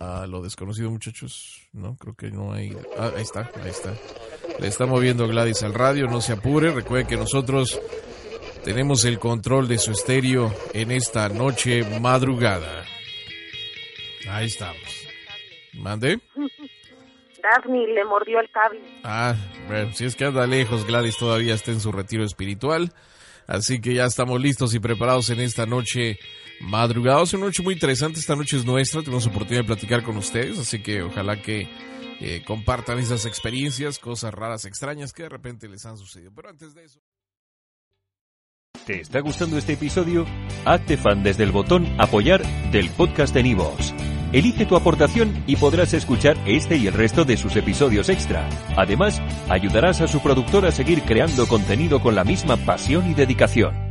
[0.00, 1.68] A lo desconocido, muchachos.
[1.74, 2.74] No, creo que no hay.
[2.98, 3.94] Ah, ahí está, ahí está.
[4.58, 6.70] Le está moviendo Gladys al radio, no se apure.
[6.72, 7.78] Recuerde que nosotros
[8.64, 12.84] tenemos el control de su estéreo en esta noche madrugada.
[14.30, 15.06] Ahí estamos.
[15.74, 16.18] ¿Mande?
[17.42, 18.80] Daphne le mordió el cable.
[19.04, 19.34] Ah,
[19.66, 22.90] bueno, si es que anda lejos, Gladys todavía está en su retiro espiritual.
[23.46, 26.18] Así que ya estamos listos y preparados en esta noche
[26.60, 27.22] madrugada.
[27.22, 28.20] Es una noche muy interesante.
[28.20, 29.02] Esta noche es nuestra.
[29.02, 30.58] Tenemos oportunidad de platicar con ustedes.
[30.58, 31.68] Así que ojalá que
[32.20, 36.32] eh, compartan esas experiencias, cosas raras, extrañas que de repente les han sucedido.
[36.34, 37.00] Pero antes de eso.
[38.86, 40.26] ¿Te está gustando este episodio?
[40.64, 43.94] Hazte fan desde el botón Apoyar del podcast de Nivos.
[44.32, 48.48] Elige tu aportación y podrás escuchar este y el resto de sus episodios extra.
[48.76, 53.89] Además, ayudarás a su productor a seguir creando contenido con la misma pasión y dedicación.